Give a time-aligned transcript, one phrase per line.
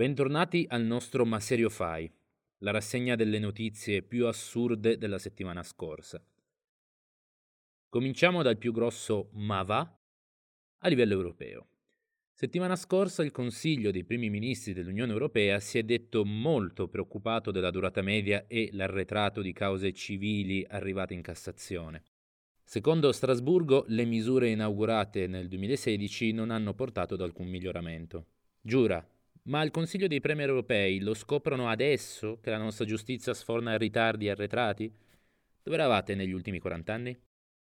[0.00, 2.10] Bentornati al nostro Ma Serio Fai,
[2.60, 6.24] la rassegna delle notizie più assurde della settimana scorsa.
[7.86, 9.80] Cominciamo dal più grosso ma va
[10.78, 11.68] a livello europeo.
[12.32, 17.70] Settimana scorsa il Consiglio dei primi ministri dell'Unione Europea si è detto molto preoccupato della
[17.70, 22.04] durata media e l'arretrato di cause civili arrivate in Cassazione.
[22.64, 28.28] Secondo Strasburgo, le misure inaugurate nel 2016 non hanno portato ad alcun miglioramento.
[28.62, 29.06] Giura,
[29.50, 34.26] ma al Consiglio dei Premier europei lo scoprono adesso che la nostra giustizia sforna ritardi
[34.26, 34.90] e arretrati?
[35.62, 37.20] Dove eravate negli ultimi 40 anni?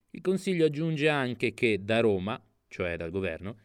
[0.10, 3.60] Il Consiglio aggiunge anche che da Roma, cioè dal governo,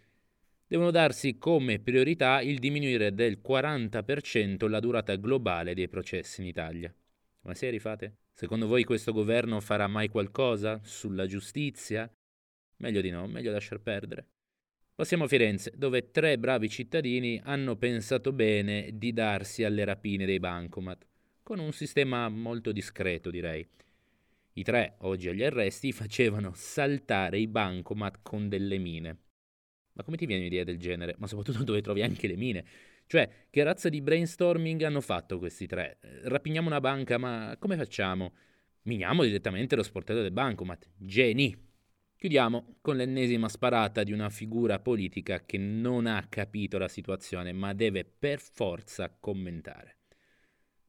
[0.66, 6.94] devono darsi come priorità il diminuire del 40% la durata globale dei processi in Italia.
[7.42, 8.16] Ma se rifate?
[8.34, 12.10] Secondo voi questo governo farà mai qualcosa sulla giustizia?
[12.76, 14.26] Meglio di no, meglio lasciar perdere.
[15.00, 20.38] Passiamo a Firenze, dove tre bravi cittadini hanno pensato bene di darsi alle rapine dei
[20.38, 21.06] bancomat,
[21.42, 23.66] con un sistema molto discreto direi.
[24.52, 29.16] I tre, oggi agli arresti, facevano saltare i bancomat con delle mine.
[29.94, 31.14] Ma come ti viene un'idea del genere?
[31.16, 32.66] Ma soprattutto dove trovi anche le mine?
[33.06, 35.96] Cioè, che razza di brainstorming hanno fatto questi tre?
[36.24, 38.34] Rapiniamo una banca, ma come facciamo?
[38.82, 40.90] Miniamo direttamente lo sportello del bancomat.
[40.98, 41.69] Geni!
[42.20, 47.72] Chiudiamo con l'ennesima sparata di una figura politica che non ha capito la situazione ma
[47.72, 50.00] deve per forza commentare.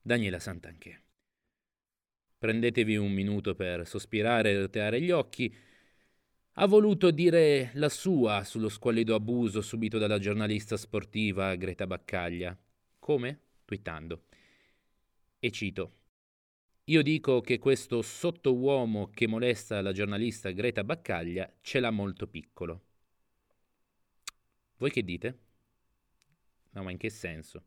[0.01, 1.01] Daniela Santanchè.
[2.37, 5.55] Prendetevi un minuto per sospirare e roteare gli occhi.
[6.55, 12.59] Ha voluto dire la sua sullo squallido abuso subito dalla giornalista sportiva Greta Baccaglia.
[12.99, 13.39] Come?
[13.63, 14.25] Twittando.
[15.39, 16.00] E cito.
[16.85, 22.85] Io dico che questo sottouomo che molesta la giornalista Greta Baccaglia ce l'ha molto piccolo.
[24.77, 25.39] Voi che dite?
[26.71, 27.65] No, ma in che senso?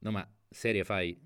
[0.00, 1.20] No, ma seria fai?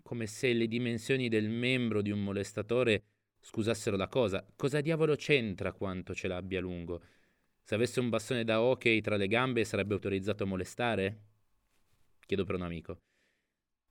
[0.00, 3.02] Come se le dimensioni del membro di un molestatore
[3.40, 4.46] scusassero la cosa.
[4.54, 7.02] Cosa diavolo c'entra quanto ce l'abbia lungo?
[7.62, 11.20] Se avesse un bastone da hockey tra le gambe sarebbe autorizzato a molestare?
[12.24, 13.07] Chiedo per un amico.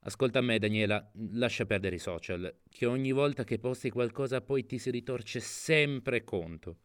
[0.08, 4.78] Ascolta me, Daniela, lascia perdere i social, che ogni volta che posti qualcosa poi ti
[4.78, 6.78] si ritorce sempre conto.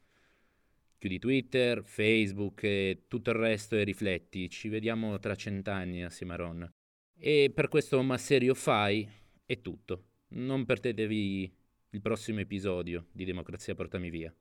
[0.99, 4.50] Chiudi Twitter, Facebook e tutto il resto e rifletti.
[4.50, 6.69] Ci vediamo tra cent'anni a Ron.
[7.16, 9.09] E per questo ma serio fai
[9.47, 10.06] è tutto.
[10.31, 11.56] Non perdetevi
[11.91, 14.34] il prossimo episodio di Democrazia Portami Via.